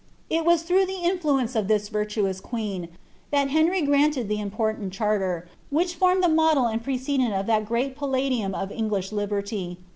[0.31, 2.87] It was through the influence of this virtuous queen
[3.29, 7.95] that Hcnrj grantetl iIlc important charter which fonneil the model and precedent of that great
[7.95, 9.77] palladimn of Eogliab lib erty.